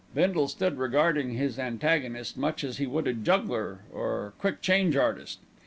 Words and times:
Bindle 0.15 0.47
stood 0.47 0.79
regarding 0.79 1.35
his 1.35 1.59
antagonist 1.59 2.35
much 2.35 2.63
as 2.63 2.79
he 2.79 2.87
would 2.87 3.05
a 3.05 3.13
juggler, 3.13 3.81
or 3.93 4.33
quick 4.39 4.59
change 4.59 4.95
artist. 4.95 5.37